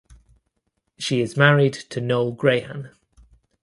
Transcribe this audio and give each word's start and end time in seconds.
She 0.97 1.21
is 1.21 1.37
married 1.37 1.73
to 1.73 2.01
Noel 2.01 2.33
Grehan. 2.33 2.89